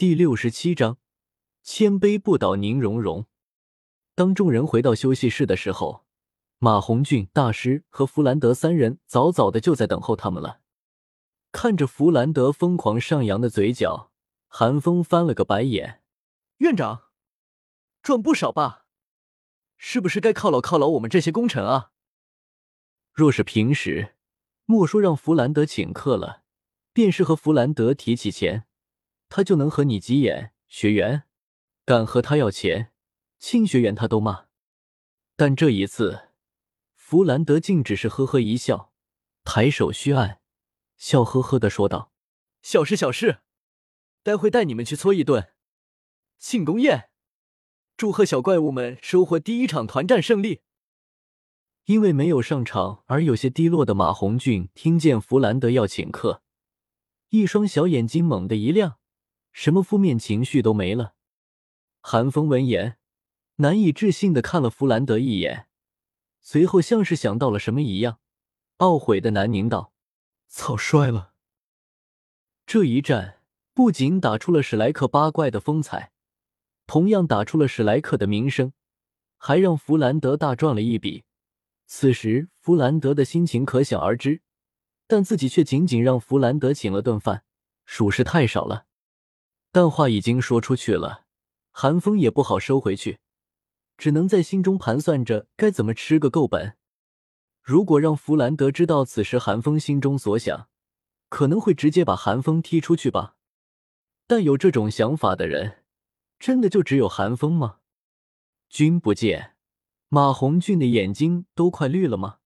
[0.00, 0.96] 第六十七章，
[1.62, 3.26] 千杯不倒宁荣荣。
[4.14, 6.06] 当众人回到休息室的时候，
[6.56, 10.60] 马红俊大师和弗兰德三人早早的就在等候他们了。
[11.52, 14.10] 看着弗兰德疯狂上扬的嘴角，
[14.48, 16.00] 韩风翻了个白眼
[16.64, 17.10] ：“院长，
[18.00, 18.86] 赚不少吧？
[19.76, 21.90] 是不是该犒劳犒劳我们这些功臣啊？
[23.12, 24.14] 若是平时，
[24.64, 26.44] 莫说让弗兰德请客了，
[26.94, 28.64] 便是和弗兰德提起钱。”
[29.30, 31.22] 他就能和你急眼，学员
[31.86, 32.92] 敢和他要钱，
[33.38, 34.48] 亲学员他都骂。
[35.36, 36.28] 但这一次，
[36.94, 38.92] 弗兰德竟只是呵呵一笑，
[39.44, 40.40] 抬手虚按，
[40.96, 42.12] 笑呵呵的说道
[42.60, 43.38] ：“小事小事，
[44.22, 45.52] 待会带你们去搓一顿
[46.38, 47.10] 庆功宴，
[47.96, 50.62] 祝贺小怪物们收获第一场团战胜利。”
[51.86, 56.42] 因为没有上场而有些低落的马红俊听见弗兰德要请客，
[57.30, 58.99] 一双小眼睛猛地一亮。
[59.52, 61.14] 什么负面情绪都没了。
[62.00, 62.98] 韩风闻言，
[63.56, 65.66] 难以置信的看了弗兰德一眼，
[66.40, 68.18] 随后像是想到了什么一样，
[68.78, 69.92] 懊悔的喃宁道
[70.48, 71.34] ：“草率了。”
[72.66, 73.42] 这一战
[73.74, 76.12] 不仅打出了史莱克八怪的风采，
[76.86, 78.72] 同样打出了史莱克的名声，
[79.36, 81.24] 还让弗兰德大赚了一笔。
[81.86, 84.42] 此时弗兰德的心情可想而知，
[85.08, 87.42] 但自己却仅仅让弗兰德请了顿饭，
[87.84, 88.86] 属实太少了。
[89.72, 91.26] 但话已经说出去了，
[91.70, 93.20] 韩风也不好收回去，
[93.96, 96.76] 只能在心中盘算着该怎么吃个够本。
[97.62, 100.68] 如果让弗兰德知道此时韩风心中所想，
[101.28, 103.36] 可能会直接把韩风踢出去吧。
[104.26, 105.84] 但有这种想法的人，
[106.38, 107.78] 真的就只有韩风吗？
[108.68, 109.54] 君不见
[110.08, 112.38] 马红俊的眼睛都快绿了吗？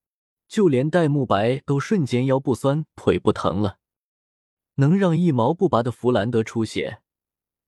[0.46, 3.78] 就连戴沐白都瞬间腰不酸腿不疼了。
[4.74, 7.00] 能让一毛不拔的弗兰德出血。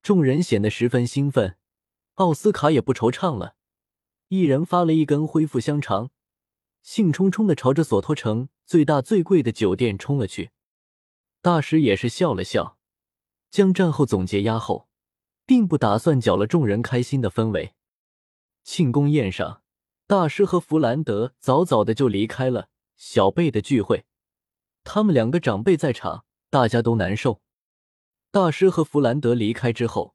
[0.06, 1.56] 众人显得十分兴奋，
[2.14, 3.56] 奥斯卡也不惆怅了，
[4.28, 6.10] 一人发了一根恢复香肠，
[6.80, 10.52] 兴冲冲的朝着索托城最大最贵的酒店冲了去。
[11.42, 12.78] 大师也是笑了笑，
[13.50, 14.86] 将战后总结压后，
[15.44, 17.74] 并不打算搅了众人开心的氛围。
[18.62, 19.62] 庆功宴上，
[20.06, 24.04] 大师和弗兰德早早的就离开了小贝的聚会，
[24.84, 27.40] 他们两个长辈在场，大家都难受。
[28.36, 30.14] 大师和弗兰德离开之后，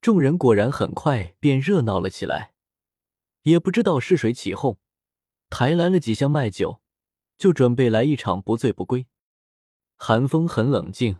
[0.00, 2.54] 众人果然很快便热闹了起来。
[3.42, 4.78] 也不知道是谁起哄，
[5.50, 6.80] 抬来了几箱麦酒，
[7.36, 9.06] 就准备来一场不醉不归。
[9.98, 11.18] 韩风很冷静，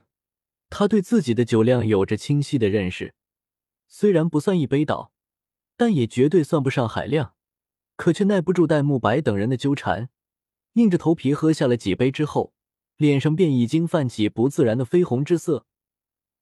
[0.70, 3.14] 他对自己的酒量有着清晰的认识，
[3.86, 5.12] 虽然不算一杯倒，
[5.76, 7.34] 但也绝对算不上海量，
[7.96, 10.08] 可却耐不住戴沐白等人的纠缠，
[10.72, 12.54] 硬着头皮喝下了几杯之后，
[12.96, 15.66] 脸上便已经泛起不自然的绯红之色。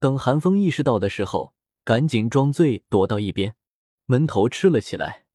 [0.01, 3.55] 等韩风意识到的时候，赶紧装醉躲到一边，
[4.07, 5.27] 闷头吃了起来。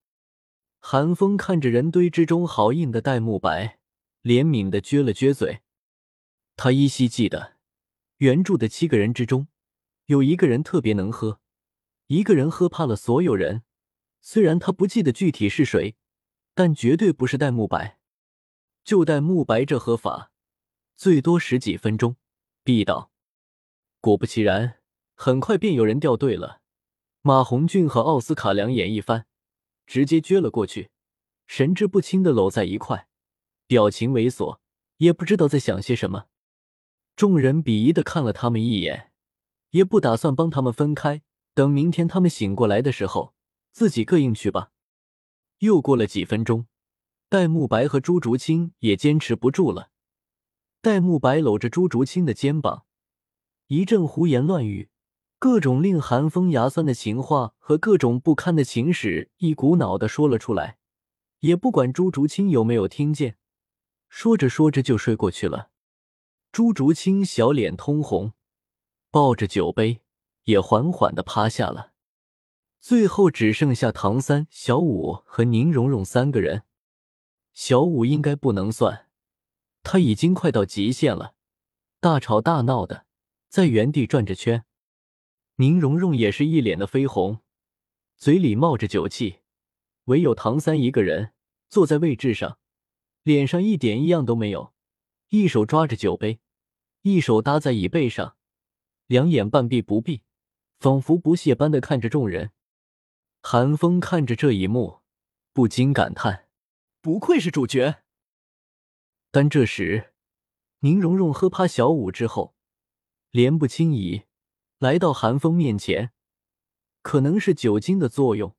[0.79, 3.77] 韩风看着人堆之中好硬的戴沐白，
[4.23, 5.61] 怜悯的撅了撅嘴。
[6.55, 7.57] 他依稀记得，
[8.17, 9.47] 原著的七个人之中，
[10.07, 11.39] 有一个人特别能喝，
[12.07, 13.61] 一个人喝怕了所有人。
[14.21, 15.95] 虽然他不记得具体是谁，
[16.55, 17.99] 但绝对不是戴沐白。
[18.83, 20.31] 就戴沐白这喝法，
[20.95, 22.15] 最多十几分钟
[22.63, 23.11] 必倒。
[24.05, 24.77] 果不其然，
[25.15, 26.61] 很快便有人掉队了。
[27.23, 29.25] 马红俊和奥斯卡两眼一翻，
[29.87, 30.91] 直接撅了过去，
[31.47, 33.07] 神志不清的搂在一块，
[33.65, 34.59] 表情猥琐，
[34.97, 36.27] 也不知道在想些什么。
[37.15, 39.11] 众人鄙夷的看了他们一眼，
[39.71, 41.23] 也不打算帮他们分开。
[41.55, 43.33] 等明天他们醒过来的时候，
[43.71, 44.69] 自己膈应去吧。
[45.57, 46.67] 又过了几分钟，
[47.27, 49.89] 戴沐白和朱竹清也坚持不住了。
[50.79, 52.85] 戴沐白搂着朱竹清的肩膀。
[53.67, 54.89] 一阵胡言乱语，
[55.39, 60.77] 各种令寒风牙酸的情话和各种不堪的情史一股脑的说了出来，
[61.39, 63.37] 也不管朱竹清有没有听见。
[64.07, 65.71] 说着说着就睡过去了。
[66.51, 68.33] 朱竹清小脸通红，
[69.09, 70.01] 抱着酒杯
[70.43, 71.93] 也缓缓的趴下了。
[72.79, 76.63] 最后只剩下唐三、小五和宁荣荣三个人。
[77.51, 79.07] 小五应该不能算，
[79.81, 81.33] 他已经快到极限了，
[81.99, 83.04] 大吵大闹的。
[83.55, 84.65] 在原地转着圈，
[85.55, 87.39] 宁荣荣也是一脸的绯红，
[88.17, 89.39] 嘴里冒着酒气。
[90.07, 91.31] 唯有唐三一个人
[91.69, 92.59] 坐在位置上，
[93.23, 94.73] 脸上一点异样都没有，
[95.29, 96.41] 一手抓着酒杯，
[97.03, 98.35] 一手搭在椅背上，
[99.07, 100.23] 两眼半闭不闭，
[100.79, 102.51] 仿佛不屑般的看着众人。
[103.41, 104.99] 韩风看着这一幕，
[105.53, 106.49] 不禁感叹：
[106.99, 108.03] 不愧是主角。
[109.31, 110.13] 但这时，
[110.79, 112.54] 宁荣荣喝趴小五之后。
[113.35, 114.23] 莲不轻移，
[114.79, 116.13] 来到韩风面前。
[117.01, 118.55] 可能是酒精的作用，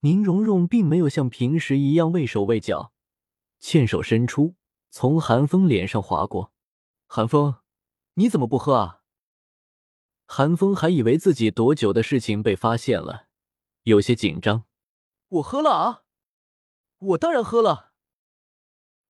[0.00, 2.92] 宁荣荣并没有像平时一样畏手畏脚，
[3.58, 4.54] 欠手伸出，
[4.90, 6.52] 从韩风脸上划过。
[7.06, 7.54] 韩风，
[8.16, 9.00] 你怎么不喝啊？
[10.26, 13.28] 韩风还以为自己躲酒的事情被发现了，
[13.84, 14.64] 有些紧张。
[15.28, 16.02] 我喝了啊，
[16.98, 17.94] 我当然喝了。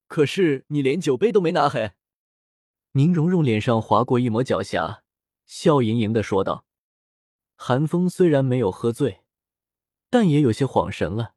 [0.07, 1.96] 可是你连酒杯都没拿嘿。
[2.97, 5.03] 宁荣荣脸上划过一抹狡黠，
[5.45, 6.65] 笑盈盈的说道。
[7.55, 9.23] 韩风虽然没有喝醉，
[10.09, 11.35] 但也有些恍神了，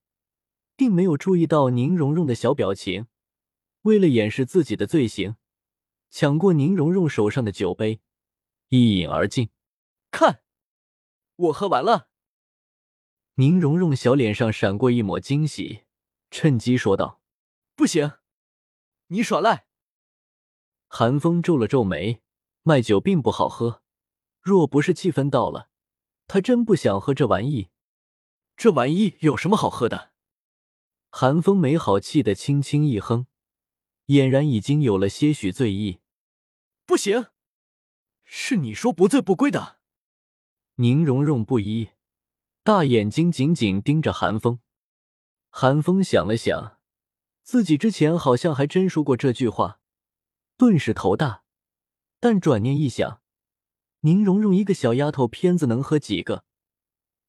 [0.77, 3.07] 并没有注意到宁荣荣的小表情。
[3.81, 5.35] 为了掩饰自己的罪行，
[6.09, 8.00] 抢过宁荣荣手上的酒杯，
[8.69, 9.50] 一饮而尽。
[10.11, 10.41] 看，
[11.35, 12.07] 我喝完了。
[13.33, 15.83] 宁荣荣小脸上闪过一抹惊喜，
[16.31, 17.21] 趁机说道
[17.75, 18.13] ：“不行，
[19.07, 19.65] 你耍赖。”
[20.91, 22.21] 韩风皱了皱眉，
[22.63, 23.83] 卖酒并不好喝，
[24.41, 25.69] 若不是气氛到了。
[26.27, 27.69] 他真不想喝这玩意，
[28.57, 30.12] 这玩意有什么好喝的？
[31.12, 33.27] 韩风没好气的轻轻一哼，
[34.07, 36.00] 俨然已经有了些许醉意。
[36.88, 37.27] 不行，
[38.24, 39.77] 是你说不醉不归的。
[40.75, 41.89] 宁荣荣不依，
[42.63, 44.59] 大眼睛紧紧盯着韩风。
[45.51, 46.80] 韩风想了想，
[47.44, 49.78] 自己之前好像还真说过这句话，
[50.59, 51.45] 顿时头大，
[52.19, 53.21] 但转念一想。
[54.01, 56.44] 宁荣荣一个小丫头片子能喝几个？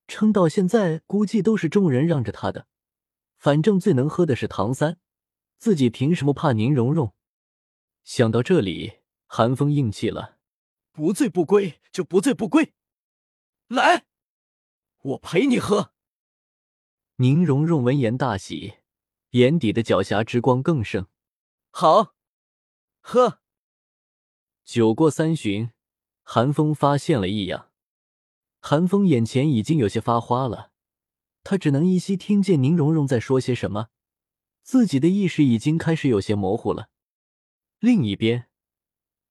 [0.08, 2.66] 撑到现在，估计都是众人让着她的。
[3.38, 4.98] 反正最能喝的是唐三，
[5.58, 7.14] 自己凭什么怕宁荣荣？
[8.02, 8.94] 想到这里，
[9.28, 10.40] 寒风硬气了
[10.90, 12.74] ：“不醉不归就不醉不归，
[13.68, 14.06] 来，
[15.02, 15.92] 我陪你喝。”
[17.18, 18.78] 宁荣荣闻言大喜，
[19.30, 21.06] 眼底的狡黠之光更盛。
[21.70, 22.16] 好，
[23.00, 23.40] 喝。
[24.64, 25.72] 酒过三巡。
[26.22, 27.72] 韩风发现了异样，
[28.60, 30.70] 韩风眼前已经有些发花了，
[31.42, 33.88] 他只能依稀听见宁荣荣在说些什么，
[34.62, 36.88] 自己的意识已经开始有些模糊了。
[37.80, 38.48] 另一边，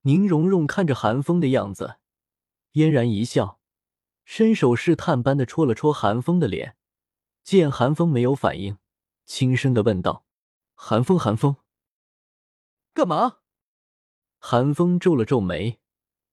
[0.01, 2.00] 宁荣荣看着韩风的样子，
[2.74, 3.62] 嫣然一笑，
[4.25, 6.75] 伸手试探般的戳了戳韩风的脸，
[7.45, 8.77] 见韩风没有反应，
[9.25, 10.25] 轻声的问道
[10.75, 11.56] ：“韩风，韩风，
[12.94, 13.38] 干嘛？”
[14.39, 15.80] 韩风皱了皱眉。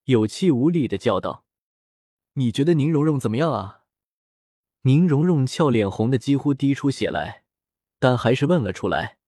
[0.05, 1.45] 有气无力的叫道
[2.35, 3.83] ：“你觉得宁荣荣怎么样啊？”
[4.83, 7.45] 宁荣荣俏脸红的几乎滴出血来，
[7.99, 9.19] 但还是问了出来。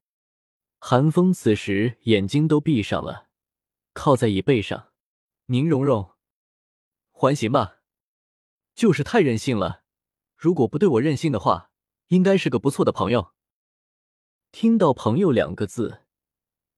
[0.78, 3.26] 韩风此时眼睛都闭上了，
[3.92, 4.92] 靠在椅背上。
[5.46, 6.12] 宁荣荣，
[7.10, 7.78] 还行吧，
[8.76, 9.82] 就是太任性了。
[10.36, 11.72] 如果不对我任性的话，
[12.08, 13.32] 应该是个不错的朋友。
[14.52, 16.02] 听到“朋友”两个字，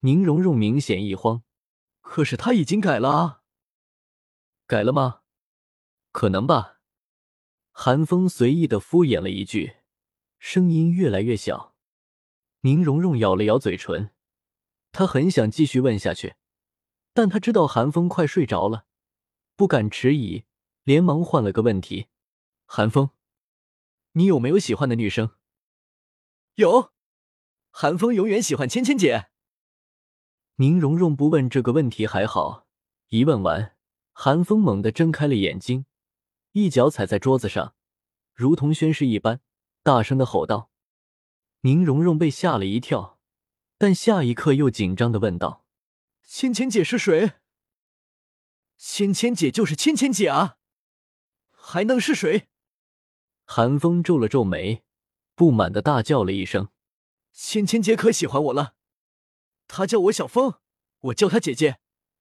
[0.01, 1.43] 宁荣荣明显一慌。
[2.11, 3.43] 可是他已经改了啊。
[4.67, 5.21] 改了吗？
[6.11, 6.81] 可能吧。
[7.71, 9.77] 韩风随意的敷衍了一句，
[10.41, 11.77] 声音越来越小。
[12.63, 14.11] 宁荣荣咬了咬嘴唇，
[14.91, 16.35] 她很想继续问下去，
[17.13, 18.87] 但她知道韩风快睡着了，
[19.55, 20.43] 不敢迟疑，
[20.83, 22.09] 连忙换了个问题
[22.67, 23.11] ：“韩风，
[24.15, 25.37] 你有没有喜欢的女生
[26.57, 26.93] ？”“有，
[27.71, 29.29] 韩风永远喜欢芊芊姐。”
[30.61, 32.67] 宁荣荣不问这个问题还好，
[33.09, 33.79] 一问完。
[34.13, 35.87] 韩风猛地睁开了眼睛，
[36.53, 37.75] 一脚踩在桌子上，
[38.35, 39.41] 如同宣誓一般，
[39.83, 40.71] 大声的吼道
[41.65, 43.19] ：“宁荣荣被吓了一跳，
[43.79, 45.65] 但下一刻又紧张的问道
[46.29, 47.33] ：‘芊芊姐是谁？’
[48.77, 50.59] 芊芊姐就是芊芊姐啊，
[51.53, 52.49] 还能是谁？”
[53.49, 54.83] 韩风皱了皱眉，
[55.35, 56.69] 不满的大叫了一声
[57.33, 58.75] ：“芊芊姐可喜欢我了，
[59.71, 60.59] 她叫我小风，
[60.99, 61.79] 我叫她姐姐。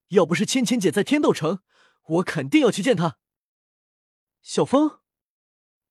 [0.10, 1.62] 要不是芊芊姐在天斗城。”
[2.10, 3.20] 我肯定要去见她，
[4.41, 5.01] 小风，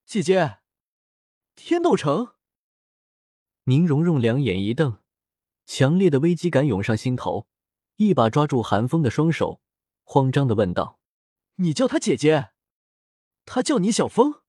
[0.04, 0.58] 姐姐，
[1.54, 2.34] 天斗城。
[3.64, 4.98] 宁荣荣两眼一瞪，
[5.64, 7.46] 强烈的危机感涌上心头，
[7.96, 9.60] 一把抓住韩风的双手，
[10.02, 10.98] 慌张的问道
[11.62, 12.50] ：“你叫她姐姐，
[13.44, 14.42] 她叫你小风？”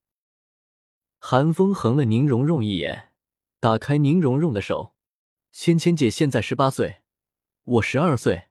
[1.21, 3.13] 韩风横了宁荣荣一眼，
[3.59, 4.95] 打开宁荣荣的手
[5.51, 7.01] ：“芊芊姐现在十八岁，
[7.63, 8.49] 我十二岁，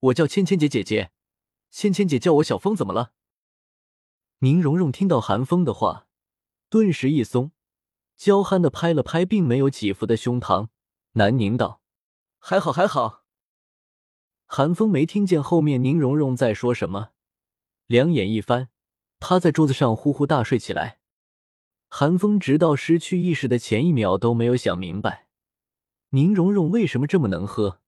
[0.00, 1.10] 我叫芊芊姐姐姐。”
[1.70, 3.12] 芊芊姐叫我小风，怎么了？
[4.38, 6.06] 宁荣荣听到韩风的话，
[6.70, 7.52] 顿时一松，
[8.16, 10.68] 娇憨的拍了拍并没有起伏的胸膛，
[11.12, 11.82] 南宁道
[12.38, 13.24] ：“还好，还好。”
[14.46, 17.10] 韩风没听见后面宁荣荣在说什么，
[17.86, 18.70] 两眼一翻，
[19.18, 21.00] 趴在桌子上呼呼大睡起来。
[21.88, 25.27] 韩风直到失去意识的前一秒都没有想明白，
[26.10, 27.80] 宁荣荣为什么这么能喝。